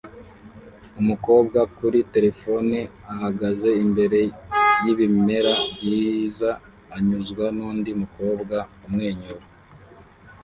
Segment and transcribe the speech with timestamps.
[1.01, 2.77] Umukobwa kuri terefone
[3.13, 4.19] ahagaze imbere
[4.83, 6.49] yibimera byiza
[6.95, 9.41] anyuzwa nundi mukobwa umwenyura